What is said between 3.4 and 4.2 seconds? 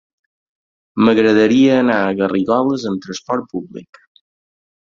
públic.